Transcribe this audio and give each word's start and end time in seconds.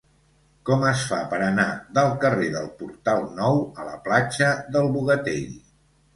Com 0.69 0.85
es 0.91 1.03
fa 1.09 1.19
per 1.33 1.39
anar 1.47 1.65
del 1.97 2.09
carrer 2.23 2.47
del 2.57 2.65
Portal 2.81 3.29
Nou 3.41 3.61
a 3.83 3.87
la 3.93 4.01
platja 4.09 4.51
del 4.79 4.91
Bogatell? 4.99 5.47